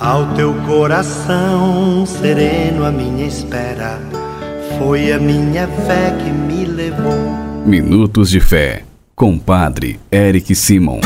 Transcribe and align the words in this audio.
Ao 0.00 0.34
teu 0.34 0.52
coração 0.66 2.04
sereno, 2.04 2.84
a 2.84 2.90
minha 2.90 3.28
espera 3.28 4.00
foi 4.76 5.12
a 5.12 5.20
minha 5.20 5.68
fé 5.68 6.10
que 6.18 6.30
me 6.30 6.64
levou. 6.64 7.14
Minutos 7.64 8.28
de 8.28 8.40
Fé, 8.40 8.82
com 9.14 9.38
Padre 9.38 10.00
Eric 10.10 10.52
Simon. 10.56 10.98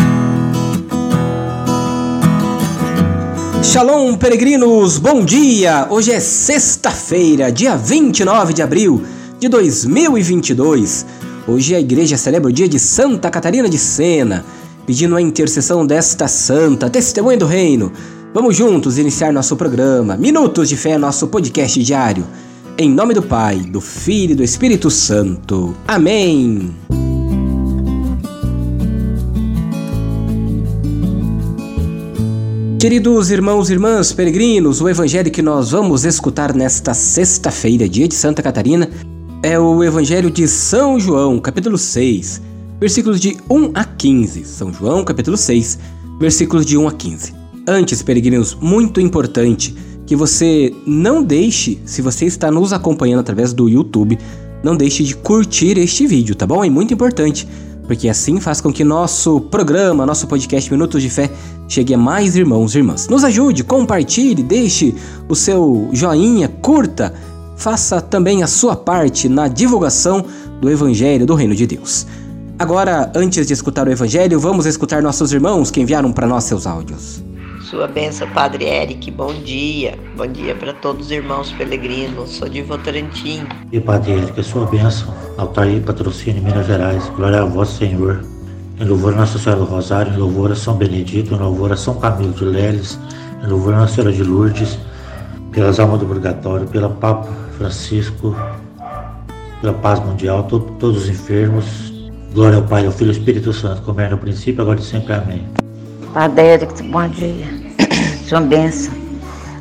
Shalom, 3.63 4.17
peregrinos, 4.17 4.97
bom 4.97 5.23
dia! 5.23 5.87
Hoje 5.91 6.13
é 6.13 6.19
sexta-feira, 6.19 7.53
dia 7.53 7.77
29 7.77 8.55
de 8.55 8.63
abril 8.63 9.05
de 9.39 9.49
2022. 9.49 11.05
Hoje 11.47 11.75
a 11.75 11.81
igreja 11.81 12.17
celebra 12.17 12.49
o 12.49 12.53
dia 12.53 12.67
de 12.67 12.79
Santa 12.79 13.31
Catarina 13.31 13.69
de 13.69 13.77
Sena, 13.77 14.47
pedindo 14.87 15.15
a 15.15 15.21
intercessão 15.21 15.87
desta 15.87 16.27
santa, 16.27 16.89
testemunha 16.89 17.37
do 17.37 17.45
reino 17.45 17.93
Vamos 18.35 18.57
juntos 18.57 18.99
iniciar 18.99 19.33
nosso 19.33 19.57
programa 19.57 20.15
Minutos 20.15 20.69
de 20.69 20.77
Fé, 20.77 20.99
nosso 20.99 21.29
podcast 21.29 21.83
diário. 21.83 22.27
Em 22.77 22.91
nome 22.91 23.15
do 23.15 23.23
Pai, 23.23 23.57
do 23.57 23.81
Filho 23.81 24.33
e 24.33 24.35
do 24.35 24.45
Espírito 24.45 24.91
Santo. 24.91 25.75
Amém. 25.87 26.71
Queridos 32.79 33.31
irmãos 33.31 33.71
e 33.71 33.73
irmãs 33.73 34.13
peregrinos, 34.13 34.83
o 34.83 34.89
evangelho 34.91 35.31
que 35.31 35.41
nós 35.41 35.71
vamos 35.71 36.05
escutar 36.05 36.55
nesta 36.55 36.93
sexta-feira, 36.93 37.89
dia 37.89 38.07
de 38.07 38.15
Santa 38.15 38.43
Catarina, 38.43 38.91
é 39.43 39.59
o 39.59 39.83
Evangelho 39.83 40.31
de 40.31 40.47
São 40.47 41.01
João, 41.01 41.41
capítulo 41.41 41.79
6, 41.79 42.43
versículos 42.79 43.21
de 43.21 43.39
1 43.49 43.71
a 43.75 43.85
15. 43.85 44.45
São 44.45 44.73
João, 44.73 45.03
capítulo 45.03 45.37
6, 45.37 45.79
versículos 46.21 46.67
de 46.67 46.77
1 46.77 46.89
a 46.89 46.93
15. 46.93 47.38
Antes, 47.71 48.01
peregrinos, 48.01 48.57
muito 48.59 48.99
importante 48.99 49.77
que 50.07 50.17
você 50.17 50.75
não 50.87 51.23
deixe, 51.23 51.79
se 51.85 52.01
você 52.01 52.25
está 52.25 52.51
nos 52.51 52.73
acompanhando 52.73 53.21
através 53.21 53.53
do 53.53 53.69
YouTube, 53.69 54.19
não 54.63 54.75
deixe 54.75 55.05
de 55.05 55.15
curtir 55.15 55.77
este 55.77 56.07
vídeo, 56.07 56.35
tá 56.35 56.47
bom? 56.47 56.65
É 56.65 56.71
muito 56.71 56.95
importante, 56.95 57.47
porque 57.87 58.09
assim 58.09 58.41
faz 58.41 58.63
com 58.63 58.73
que 58.73 58.83
nosso 58.83 59.39
programa, 59.39 60.07
nosso 60.07 60.27
podcast 60.27 60.73
Minutos 60.73 61.03
de 61.03 61.11
Fé 61.11 61.31
chegue 61.69 61.93
a 61.93 61.99
mais 61.99 62.37
irmãos 62.37 62.75
e 62.75 62.79
irmãs. 62.79 63.07
Nos 63.07 63.23
ajude, 63.23 63.63
compartilhe, 63.63 64.43
deixe 64.43 64.95
o 65.29 65.35
seu 65.35 65.91
joinha, 65.93 66.49
curta, 66.49 67.13
faça 67.55 68.01
também 68.01 68.43
a 68.43 68.47
sua 68.47 68.75
parte 68.77 69.29
na 69.29 69.47
divulgação 69.47 70.25
do 70.59 70.71
Evangelho 70.71 71.27
do 71.27 71.35
Reino 71.35 71.55
de 71.55 71.67
Deus. 71.67 72.07
Agora, 72.59 73.13
antes 73.15 73.47
de 73.47 73.53
escutar 73.53 73.87
o 73.87 73.93
Evangelho, 73.93 74.41
vamos 74.41 74.65
escutar 74.65 75.03
nossos 75.03 75.35
irmãos 75.35 75.71
que 75.71 75.83
enviaram 75.83 76.11
para 76.13 76.27
nós 76.27 76.45
seus 76.45 76.67
áudios. 76.67 77.28
Sua 77.69 77.87
benção, 77.87 78.27
Padre 78.31 78.65
Eric, 78.65 79.11
bom 79.11 79.31
dia. 79.31 79.99
Bom 80.17 80.27
dia 80.27 80.55
para 80.55 80.73
todos 80.73 81.05
os 81.05 81.13
irmãos 81.13 81.53
peregrinos. 81.53 82.31
Sou 82.31 82.49
de 82.49 82.63
Votorantim. 82.63 83.47
E 83.71 83.79
Padre 83.79 84.13
Eric, 84.13 84.43
sua 84.43 84.65
bênção, 84.65 85.15
Altair 85.37 85.83
Patrocínio, 85.83 86.43
Minas 86.43 86.67
Gerais. 86.67 87.07
Glória 87.15 87.43
a 87.43 87.45
vós, 87.45 87.69
Senhor. 87.69 88.25
Em 88.81 88.85
louvor 88.85 89.13
a 89.13 89.17
Nossa 89.19 89.39
Senhora 89.39 89.61
do 89.61 89.67
Rosário, 89.67 90.15
em 90.15 90.17
louvor 90.17 90.51
a 90.51 90.55
São 90.55 90.77
Benedito, 90.77 91.35
em 91.35 91.39
louvor 91.39 91.71
a 91.71 91.77
São 91.77 91.97
Camilo 91.97 92.33
de 92.33 92.45
Leles, 92.47 92.99
em 93.45 93.47
louvor 93.47 93.75
a 93.75 93.81
Nossa 93.81 93.97
Senhora 93.97 94.15
de 94.15 94.23
Lourdes, 94.25 94.79
pelas 95.53 95.79
almas 95.79 96.01
do 96.01 96.07
purgatório, 96.07 96.67
pela 96.69 96.89
Papa 96.89 97.29
Francisco, 97.59 98.35
pela 99.61 99.75
paz 99.75 100.01
mundial, 100.01 100.45
to 100.45 100.61
todos 100.81 101.03
os 101.03 101.09
enfermos. 101.11 101.93
Glória 102.33 102.57
ao 102.57 102.65
Pai, 102.65 102.87
ao 102.87 102.93
Filho 102.93 103.09
e 103.09 103.13
ao 103.13 103.19
Espírito 103.19 103.53
Santo, 103.53 103.83
como 103.83 104.01
era 104.01 104.13
no 104.13 104.19
princípio, 104.19 104.63
agora 104.63 104.81
e 104.81 104.83
sempre. 104.83 105.13
Amém. 105.13 105.68
Padre 106.13 106.43
Eric, 106.43 106.83
bom 106.85 107.07
dia. 107.09 107.47
Sua 108.27 108.41
bênção. 108.41 108.95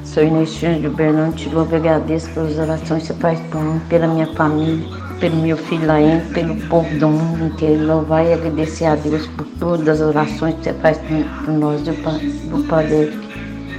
Sou 0.06 0.24
Inestina 0.24 0.80
de 0.80 0.88
Uberlândia, 0.88 1.46
te 1.46 1.54
louvo 1.54 1.74
e 1.74 1.76
agradeço 1.76 2.30
pelas 2.30 2.58
orações 2.58 3.02
que 3.02 3.08
você 3.08 3.14
faz 3.16 3.40
por 3.52 3.62
mim, 3.62 3.82
pela 3.90 4.08
minha 4.08 4.28
família, 4.34 4.88
pelo 5.20 5.36
meu 5.36 5.58
filho 5.58 5.86
Laene, 5.86 6.22
pelo 6.34 6.56
povo 6.68 6.90
do 6.98 7.10
mundo 7.10 7.48
inteiro. 7.48 7.86
Louvar 7.86 8.26
e 8.26 8.34
agradecer 8.34 8.86
a 8.86 8.96
Deus 8.96 9.28
por 9.28 9.46
todas 9.60 10.02
as 10.02 10.08
orações 10.08 10.56
que 10.56 10.64
você 10.64 10.74
faz 10.76 10.98
por, 11.00 11.54
nós, 11.54 11.82
do, 11.82 11.92
do 11.92 12.64
Padre 12.68 13.12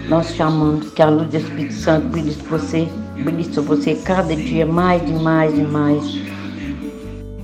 Nós 0.06 0.34
chamamos 0.34 0.90
que 0.90 1.00
a 1.00 1.08
luz 1.08 1.26
do 1.28 1.38
Espírito 1.38 1.74
Santo 1.74 2.08
brilhe 2.08 2.32
sobre 2.32 2.48
você, 2.50 2.88
brilhe 3.24 3.44
sobre 3.54 3.76
você 3.76 3.94
cada 3.94 4.36
dia 4.36 4.66
mais 4.66 5.02
e 5.08 5.12
mais 5.14 5.56
e 5.56 5.62
mais. 5.62 6.37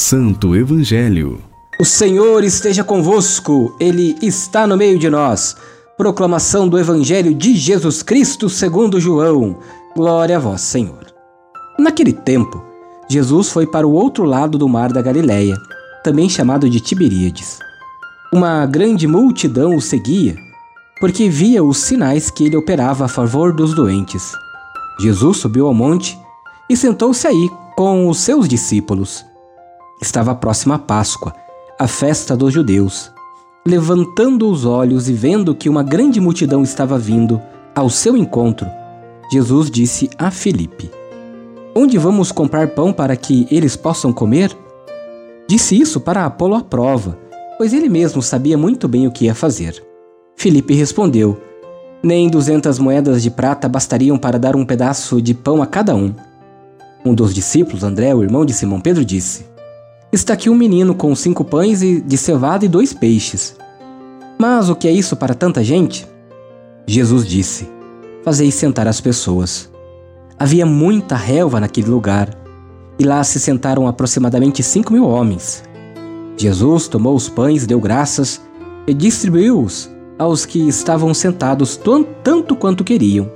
Santo 0.00 0.54
Evangelho. 0.54 1.40
O 1.80 1.84
Senhor 1.84 2.44
esteja 2.44 2.84
convosco, 2.84 3.74
Ele 3.80 4.16
está 4.22 4.64
no 4.64 4.76
meio 4.76 4.96
de 4.96 5.10
nós. 5.10 5.56
Proclamação 5.96 6.68
do 6.68 6.78
Evangelho 6.78 7.34
de 7.34 7.56
Jesus 7.56 8.00
Cristo 8.00 8.48
segundo 8.48 9.00
João. 9.00 9.58
Glória 9.96 10.36
a 10.36 10.38
vós, 10.38 10.60
Senhor. 10.60 11.04
Naquele 11.76 12.12
tempo, 12.12 12.62
Jesus 13.08 13.50
foi 13.50 13.66
para 13.66 13.88
o 13.88 13.92
outro 13.92 14.22
lado 14.22 14.56
do 14.56 14.68
mar 14.68 14.92
da 14.92 15.02
Galileia, 15.02 15.56
também 16.04 16.28
chamado 16.28 16.70
de 16.70 16.78
Tiberíades. 16.78 17.58
Uma 18.32 18.64
grande 18.66 19.08
multidão 19.08 19.74
o 19.74 19.80
seguia, 19.80 20.36
porque 21.00 21.28
via 21.28 21.64
os 21.64 21.76
sinais 21.76 22.30
que 22.30 22.44
ele 22.44 22.56
operava 22.56 23.06
a 23.06 23.08
favor 23.08 23.52
dos 23.52 23.74
doentes. 23.74 24.30
Jesus 25.00 25.38
subiu 25.38 25.66
ao 25.66 25.74
monte 25.74 26.16
e 26.70 26.76
sentou-se 26.76 27.26
aí 27.26 27.50
com 27.74 28.08
os 28.08 28.18
seus 28.18 28.48
discípulos. 28.48 29.26
Estava 30.00 30.32
próxima 30.32 30.76
a 30.76 30.78
Páscoa, 30.78 31.34
a 31.76 31.88
festa 31.88 32.36
dos 32.36 32.52
judeus. 32.54 33.10
Levantando 33.66 34.48
os 34.48 34.64
olhos 34.64 35.08
e 35.08 35.12
vendo 35.12 35.54
que 35.56 35.68
uma 35.68 35.82
grande 35.82 36.20
multidão 36.20 36.62
estava 36.62 36.96
vindo 36.96 37.42
ao 37.74 37.90
seu 37.90 38.16
encontro, 38.16 38.66
Jesus 39.30 39.68
disse 39.68 40.08
a 40.16 40.30
Filipe: 40.30 40.88
Onde 41.74 41.98
vamos 41.98 42.30
comprar 42.30 42.68
pão 42.68 42.92
para 42.92 43.16
que 43.16 43.48
eles 43.50 43.74
possam 43.74 44.12
comer? 44.12 44.56
Disse 45.48 45.78
isso 45.78 46.00
para 46.00 46.30
pô-lo 46.30 46.54
à 46.54 46.62
prova, 46.62 47.18
pois 47.58 47.72
ele 47.72 47.88
mesmo 47.88 48.22
sabia 48.22 48.56
muito 48.56 48.86
bem 48.86 49.08
o 49.08 49.10
que 49.10 49.24
ia 49.24 49.34
fazer. 49.34 49.82
Filipe 50.36 50.74
respondeu: 50.74 51.40
Nem 52.00 52.30
duzentas 52.30 52.78
moedas 52.78 53.20
de 53.20 53.32
prata 53.32 53.68
bastariam 53.68 54.16
para 54.16 54.38
dar 54.38 54.54
um 54.54 54.64
pedaço 54.64 55.20
de 55.20 55.34
pão 55.34 55.60
a 55.60 55.66
cada 55.66 55.96
um. 55.96 56.14
Um 57.04 57.12
dos 57.12 57.34
discípulos, 57.34 57.82
André, 57.82 58.14
o 58.14 58.22
irmão 58.22 58.44
de 58.44 58.52
Simão 58.52 58.80
Pedro, 58.80 59.04
disse: 59.04 59.57
Está 60.10 60.32
aqui 60.32 60.48
um 60.48 60.54
menino 60.54 60.94
com 60.94 61.14
cinco 61.14 61.44
pães 61.44 61.80
de 61.80 62.16
cevada 62.16 62.64
e 62.64 62.68
dois 62.68 62.94
peixes. 62.94 63.54
Mas 64.38 64.70
o 64.70 64.74
que 64.74 64.88
é 64.88 64.90
isso 64.90 65.14
para 65.14 65.34
tanta 65.34 65.62
gente? 65.62 66.08
Jesus 66.86 67.26
disse: 67.26 67.68
Fazei 68.24 68.50
sentar 68.50 68.88
as 68.88 69.02
pessoas. 69.02 69.70
Havia 70.38 70.64
muita 70.64 71.14
relva 71.14 71.60
naquele 71.60 71.90
lugar, 71.90 72.30
e 72.98 73.04
lá 73.04 73.22
se 73.22 73.38
sentaram 73.38 73.86
aproximadamente 73.86 74.62
cinco 74.62 74.94
mil 74.94 75.04
homens. 75.04 75.62
Jesus 76.38 76.88
tomou 76.88 77.14
os 77.14 77.28
pães, 77.28 77.66
deu 77.66 77.78
graças 77.78 78.40
e 78.86 78.94
distribuiu-os 78.94 79.90
aos 80.18 80.46
que 80.46 80.66
estavam 80.68 81.12
sentados 81.12 81.78
tanto 82.24 82.56
quanto 82.56 82.82
queriam, 82.82 83.30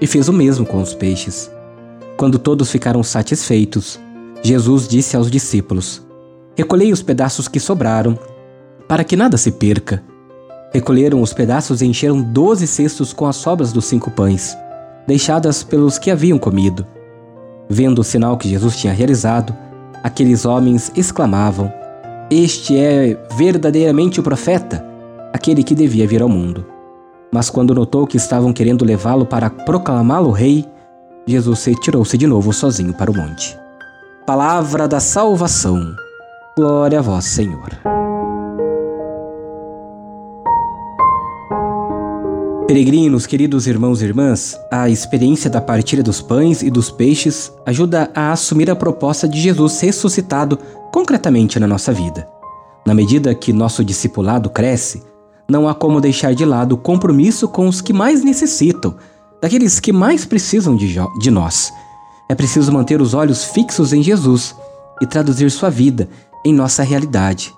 e 0.00 0.08
fez 0.08 0.28
o 0.28 0.32
mesmo 0.32 0.66
com 0.66 0.82
os 0.82 0.92
peixes. 0.92 1.48
Quando 2.16 2.36
todos 2.36 2.68
ficaram 2.68 3.02
satisfeitos, 3.04 4.00
Jesus 4.42 4.88
disse 4.88 5.16
aos 5.16 5.30
discípulos: 5.30 6.02
Recolhei 6.56 6.92
os 6.92 7.02
pedaços 7.02 7.46
que 7.46 7.60
sobraram, 7.60 8.18
para 8.88 9.04
que 9.04 9.16
nada 9.16 9.36
se 9.36 9.52
perca. 9.52 10.02
Recolheram 10.72 11.20
os 11.20 11.32
pedaços 11.32 11.82
e 11.82 11.86
encheram 11.86 12.22
doze 12.22 12.66
cestos 12.66 13.12
com 13.12 13.26
as 13.26 13.36
sobras 13.36 13.72
dos 13.72 13.84
cinco 13.84 14.10
pães, 14.10 14.56
deixadas 15.06 15.62
pelos 15.62 15.98
que 15.98 16.10
haviam 16.10 16.38
comido. 16.38 16.86
Vendo 17.68 18.00
o 18.00 18.04
sinal 18.04 18.36
que 18.36 18.48
Jesus 18.48 18.76
tinha 18.76 18.92
realizado, 18.92 19.54
aqueles 20.02 20.44
homens 20.46 20.90
exclamavam: 20.96 21.72
Este 22.30 22.78
é 22.78 23.18
verdadeiramente 23.36 24.20
o 24.20 24.22
profeta, 24.22 24.84
aquele 25.32 25.62
que 25.62 25.74
devia 25.74 26.06
vir 26.06 26.22
ao 26.22 26.28
mundo. 26.28 26.64
Mas 27.32 27.48
quando 27.50 27.74
notou 27.74 28.06
que 28.06 28.16
estavam 28.16 28.52
querendo 28.52 28.84
levá-lo 28.84 29.26
para 29.26 29.50
proclamá-lo 29.50 30.30
rei, 30.30 30.64
Jesus 31.26 31.64
retirou-se 31.64 32.16
de 32.16 32.26
novo 32.26 32.52
sozinho 32.52 32.92
para 32.92 33.10
o 33.10 33.16
monte. 33.16 33.56
Palavra 34.26 34.86
da 34.86 35.00
salvação. 35.00 35.96
Glória 36.56 36.98
a 36.98 37.02
vós, 37.02 37.24
Senhor. 37.24 37.70
Peregrinos, 42.66 43.26
queridos 43.26 43.66
irmãos 43.66 44.00
e 44.00 44.04
irmãs, 44.04 44.56
a 44.70 44.88
experiência 44.88 45.50
da 45.50 45.60
partilha 45.60 46.02
dos 46.02 46.20
pães 46.20 46.62
e 46.62 46.70
dos 46.70 46.90
peixes 46.90 47.50
ajuda 47.66 48.10
a 48.14 48.30
assumir 48.30 48.70
a 48.70 48.76
proposta 48.76 49.26
de 49.26 49.40
Jesus 49.40 49.80
ressuscitado 49.80 50.58
concretamente 50.92 51.58
na 51.58 51.66
nossa 51.66 51.92
vida. 51.92 52.28
Na 52.86 52.94
medida 52.94 53.34
que 53.34 53.52
nosso 53.52 53.84
discipulado 53.84 54.50
cresce, 54.50 55.02
não 55.48 55.66
há 55.66 55.74
como 55.74 56.00
deixar 56.00 56.34
de 56.34 56.44
lado 56.44 56.74
o 56.74 56.78
compromisso 56.78 57.48
com 57.48 57.66
os 57.66 57.80
que 57.80 57.92
mais 57.92 58.22
necessitam, 58.22 58.94
daqueles 59.40 59.80
que 59.80 59.92
mais 59.92 60.24
precisam 60.24 60.76
de, 60.76 60.94
de 61.18 61.30
nós. 61.30 61.72
É 62.30 62.34
preciso 62.36 62.70
manter 62.70 63.02
os 63.02 63.12
olhos 63.12 63.42
fixos 63.42 63.92
em 63.92 64.04
Jesus 64.04 64.54
e 65.02 65.06
traduzir 65.06 65.50
sua 65.50 65.68
vida 65.68 66.08
em 66.46 66.54
nossa 66.54 66.84
realidade. 66.84 67.52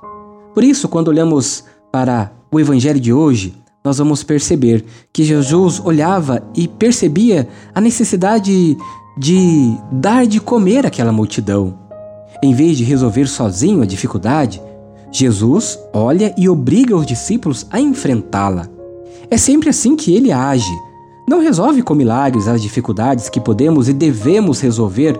Por 0.54 0.64
isso, 0.64 0.88
quando 0.88 1.08
olhamos 1.08 1.64
para 1.92 2.32
o 2.50 2.58
Evangelho 2.58 2.98
de 2.98 3.12
hoje, 3.12 3.54
nós 3.84 3.98
vamos 3.98 4.22
perceber 4.22 4.82
que 5.12 5.24
Jesus 5.24 5.78
olhava 5.78 6.42
e 6.56 6.66
percebia 6.66 7.50
a 7.74 7.82
necessidade 7.82 8.74
de 9.18 9.76
dar 9.92 10.26
de 10.26 10.40
comer 10.40 10.86
àquela 10.86 11.12
multidão. 11.12 11.78
Em 12.42 12.54
vez 12.54 12.78
de 12.78 12.82
resolver 12.82 13.26
sozinho 13.26 13.82
a 13.82 13.86
dificuldade, 13.86 14.62
Jesus 15.10 15.78
olha 15.92 16.34
e 16.38 16.48
obriga 16.48 16.96
os 16.96 17.04
discípulos 17.04 17.66
a 17.70 17.78
enfrentá-la. 17.78 18.70
É 19.30 19.36
sempre 19.36 19.68
assim 19.68 19.94
que 19.94 20.16
ele 20.16 20.32
age. 20.32 20.72
Não 21.28 21.40
resolve 21.40 21.82
com 21.82 21.94
milagres 21.94 22.48
as 22.48 22.60
dificuldades 22.60 23.28
que 23.28 23.40
podemos 23.40 23.88
e 23.88 23.92
devemos 23.92 24.60
resolver 24.60 25.18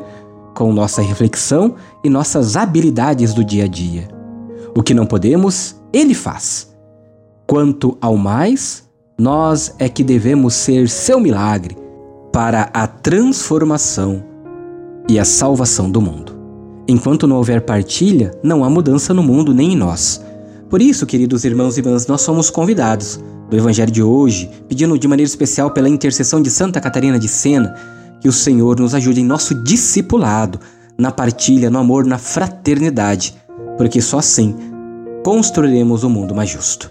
com 0.55 0.73
nossa 0.73 1.01
reflexão 1.01 1.75
e 2.03 2.09
nossas 2.09 2.57
habilidades 2.57 3.33
do 3.33 3.45
dia 3.45 3.65
a 3.65 3.69
dia. 3.69 4.09
O 4.75 4.83
que 4.83 4.95
não 4.95 5.07
podemos, 5.07 5.77
ele 5.93 6.15
faz. 6.15 6.73
Quanto 7.47 7.97
ao 8.01 8.17
mais, 8.17 8.89
nós 9.19 9.75
é 9.79 9.89
que 9.89 10.03
devemos 10.03 10.55
ser 10.55 10.89
seu 10.89 11.21
milagre 11.21 11.77
para 12.33 12.71
a 12.73 12.87
transformação 12.87 14.25
e 15.09 15.19
a 15.19 15.25
salvação 15.25 15.91
do 15.91 16.01
mundo. 16.01 16.33
Enquanto 16.89 17.27
não 17.27 17.37
houver 17.37 17.61
partilha, 17.63 18.33
não 18.43 18.65
há 18.65 18.71
mudança 18.71 19.15
no 19.15 19.23
mundo 19.23 19.55
nem 19.55 19.75
em 19.75 19.77
nós. 19.77 20.23
Por 20.69 20.81
isso, 20.81 21.07
queridos 21.07 21.45
irmãos 21.45 21.77
e 21.77 21.81
irmãs, 21.81 22.07
nós 22.07 22.23
somos 22.23 22.51
convidados 22.51 23.21
do 23.53 23.59
Evangelho 23.59 23.93
de 23.93 24.03
hoje, 24.03 24.51
pedindo 24.67 24.99
de 24.99 25.07
maneira 25.07 25.29
especial 25.29 25.71
pela 25.71 25.87
intercessão 25.87 26.41
de 26.41 26.51
Santa 26.51 26.81
Catarina 26.81 27.19
de 27.19 27.29
Sena, 27.29 27.75
que 28.19 28.27
o 28.27 28.33
Senhor 28.33 28.81
nos 28.81 28.95
ajude 28.95 29.21
em 29.21 29.27
nosso 29.27 29.55
discipulado, 29.55 30.59
na 30.97 31.13
partilha, 31.13 31.69
no 31.69 31.79
amor, 31.79 32.07
na 32.07 32.17
fraternidade, 32.17 33.37
porque 33.77 34.01
só 34.01 34.21
assim 34.21 34.57
construiremos 35.23 36.03
um 36.03 36.09
mundo 36.09 36.35
mais 36.35 36.49
justo. 36.49 36.91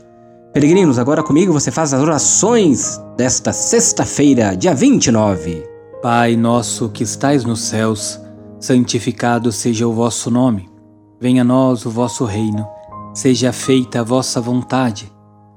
Peregrinos, 0.54 1.00
agora 1.00 1.24
comigo 1.24 1.52
você 1.52 1.72
faz 1.72 1.96
as 1.96 2.02
orações 2.02 3.02
desta 3.18 3.52
sexta-feira, 3.52 4.56
dia 4.56 4.76
29. 4.76 5.64
Pai 6.00 6.36
nosso 6.36 6.90
que 6.90 7.04
estais 7.04 7.44
nos 7.44 7.62
céus, 7.62 8.22
santificado 8.60 9.52
seja 9.52 9.88
o 9.88 9.94
vosso 9.94 10.30
nome. 10.30 10.70
Venha 11.20 11.42
a 11.42 11.46
nós 11.46 11.88
o 11.88 11.90
vosso 11.90 12.24
reino. 12.24 12.68
Seja 13.16 13.52
feita 13.52 14.02
a 14.02 14.04
vossa 14.04 14.40
vontade, 14.40 15.12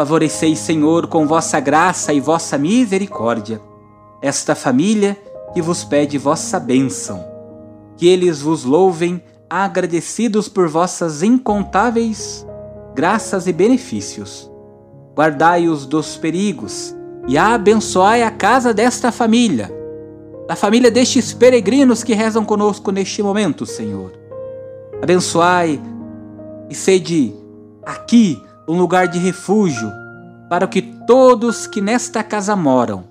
Favoreceis, 0.00 0.58
Senhor, 0.58 1.08
com 1.08 1.26
vossa 1.26 1.60
graça 1.60 2.10
e 2.10 2.20
vossa 2.20 2.56
misericórdia, 2.56 3.60
esta 4.22 4.54
família 4.54 5.14
que 5.52 5.60
vos 5.60 5.84
pede 5.84 6.16
vossa 6.16 6.58
bênção. 6.58 7.22
Que 7.98 8.08
eles 8.08 8.40
vos 8.40 8.64
louvem, 8.64 9.22
agradecidos 9.50 10.48
por 10.48 10.68
vossas 10.68 11.22
incontáveis 11.22 12.46
graças 12.94 13.46
e 13.46 13.52
benefícios 13.52 14.50
guardai-os 15.14 15.84
dos 15.84 16.16
perigos 16.16 16.96
e 17.28 17.36
abençoai 17.36 18.22
a 18.22 18.30
casa 18.30 18.72
desta 18.72 19.12
família, 19.12 19.70
da 20.48 20.56
família 20.56 20.90
destes 20.90 21.34
peregrinos 21.34 22.02
que 22.02 22.14
rezam 22.14 22.42
conosco 22.42 22.90
neste 22.90 23.22
momento, 23.22 23.66
Senhor. 23.66 24.12
Abençoai 25.02 25.78
e 26.70 26.74
sede 26.74 27.34
aqui 27.84 28.42
um 28.70 28.78
lugar 28.78 29.08
de 29.08 29.18
refúgio 29.18 29.90
para 30.48 30.68
que 30.68 30.80
todos 30.80 31.66
que 31.66 31.80
nesta 31.80 32.22
casa 32.22 32.54
moram 32.54 33.02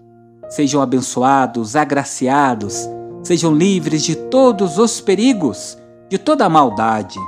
sejam 0.48 0.82
abençoados, 0.82 1.76
agraciados, 1.76 2.90
sejam 3.22 3.54
livres 3.54 4.02
de 4.04 4.16
todos 4.16 4.78
os 4.80 5.02
perigos, 5.02 5.78
de 6.10 6.18
toda 6.18 6.46
a 6.46 6.50
maldade, 6.50 7.20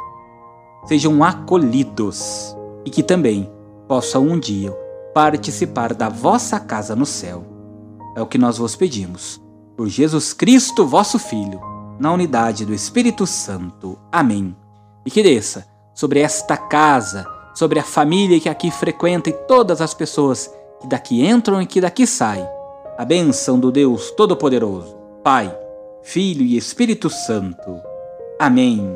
sejam 0.86 1.22
acolhidos 1.24 2.56
e 2.86 2.90
que 2.90 3.04
também 3.04 3.52
possa 3.88 4.18
um 4.18 4.40
dia 4.40 4.72
participar 5.14 5.94
da 5.94 6.08
vossa 6.08 6.58
casa 6.58 6.96
no 6.96 7.06
céu. 7.06 7.44
É 8.16 8.22
o 8.22 8.26
que 8.26 8.38
nós 8.38 8.58
vos 8.58 8.78
pedimos. 8.78 9.42
Por 9.76 9.88
Jesus 9.88 10.34
Cristo, 10.34 10.88
vosso 10.88 11.20
Filho, 11.20 11.62
na 12.00 12.12
unidade 12.12 12.66
do 12.66 12.74
Espírito 12.74 13.28
Santo. 13.28 14.00
Amém. 14.10 14.56
E 15.06 15.12
que 15.12 15.22
desça 15.22 15.68
sobre 15.94 16.22
esta 16.22 16.56
casa, 16.58 17.26
sobre 17.53 17.79
a 17.79 17.84
família 17.84 18.39
que 18.39 18.50
aqui 18.50 18.72
frequenta 18.72 19.29
e 19.29 19.34
todas 19.34 19.81
as 19.81 19.93
pessoas 19.93 20.51
que 20.79 20.88
daqui 20.88 21.25
entram 21.25 21.62
e 21.62 21.65
que 21.65 21.81
daqui 21.81 22.08
saem, 22.08 22.46
a 22.98 23.05
bênção 23.05 23.60
do 23.60 23.72
Deus 23.72 24.12
Todo-Poderoso, 24.12 24.96
Pai, 25.24 25.55
Filho 26.01 26.43
e 26.43 26.58
Espírito 26.58 27.10
Santo. 27.10 27.79
Amém. 28.39 28.96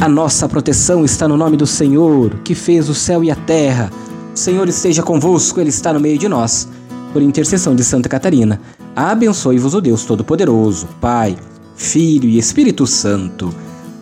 A 0.00 0.08
nossa 0.08 0.48
proteção 0.48 1.04
está 1.04 1.28
no 1.28 1.36
nome 1.36 1.56
do 1.56 1.66
Senhor, 1.66 2.40
que 2.42 2.54
fez 2.54 2.88
o 2.88 2.94
céu 2.94 3.22
e 3.22 3.30
a 3.30 3.36
terra. 3.36 3.88
Senhor 4.34 4.68
esteja 4.68 5.02
convosco, 5.02 5.60
Ele 5.60 5.70
está 5.70 5.92
no 5.92 6.00
meio 6.00 6.18
de 6.18 6.28
nós. 6.28 6.68
Por 7.12 7.22
intercessão 7.22 7.76
de 7.76 7.84
Santa 7.84 8.08
Catarina, 8.08 8.60
abençoe-vos 8.96 9.74
o 9.74 9.80
Deus 9.80 10.04
Todo-Poderoso, 10.04 10.88
Pai, 11.00 11.36
Filho 11.76 12.28
e 12.28 12.36
Espírito 12.36 12.86
Santo. 12.86 13.54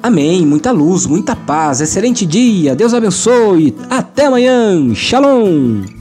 Amém. 0.02 0.46
Muita 0.46 0.72
luz, 0.72 1.06
muita 1.06 1.36
paz, 1.36 1.80
excelente 1.80 2.24
dia. 2.24 2.74
Deus 2.74 2.94
abençoe. 2.94 3.76
Até 3.90 4.26
amanhã. 4.26 4.94
Shalom. 4.94 5.99